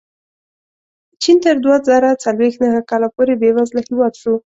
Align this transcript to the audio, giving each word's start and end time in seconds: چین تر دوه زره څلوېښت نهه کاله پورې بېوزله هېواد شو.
چین 1.21 1.37
تر 1.45 1.55
دوه 1.63 1.77
زره 1.87 2.09
څلوېښت 2.23 2.57
نهه 2.63 2.81
کاله 2.89 3.07
پورې 3.15 3.33
بېوزله 3.41 3.81
هېواد 3.89 4.13
شو. 4.21 4.33